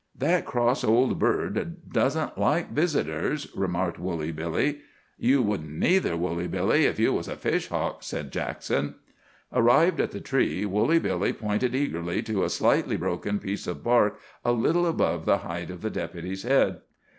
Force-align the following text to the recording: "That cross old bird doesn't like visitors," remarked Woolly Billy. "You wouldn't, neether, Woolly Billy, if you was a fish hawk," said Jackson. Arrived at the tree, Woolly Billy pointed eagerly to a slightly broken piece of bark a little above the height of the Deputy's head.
"That 0.17 0.47
cross 0.47 0.83
old 0.83 1.19
bird 1.19 1.77
doesn't 1.93 2.35
like 2.35 2.71
visitors," 2.71 3.47
remarked 3.55 3.99
Woolly 3.99 4.31
Billy. 4.31 4.79
"You 5.19 5.43
wouldn't, 5.43 5.69
neether, 5.79 6.17
Woolly 6.17 6.47
Billy, 6.47 6.85
if 6.85 6.97
you 6.97 7.13
was 7.13 7.27
a 7.27 7.35
fish 7.35 7.67
hawk," 7.67 8.01
said 8.01 8.31
Jackson. 8.31 8.95
Arrived 9.53 10.01
at 10.01 10.09
the 10.09 10.19
tree, 10.19 10.65
Woolly 10.65 10.97
Billy 10.97 11.33
pointed 11.33 11.75
eagerly 11.75 12.23
to 12.23 12.43
a 12.43 12.49
slightly 12.49 12.97
broken 12.97 13.37
piece 13.37 13.67
of 13.67 13.83
bark 13.83 14.19
a 14.43 14.53
little 14.53 14.87
above 14.87 15.25
the 15.27 15.37
height 15.45 15.69
of 15.69 15.83
the 15.83 15.91
Deputy's 15.91 16.41
head. 16.41 16.81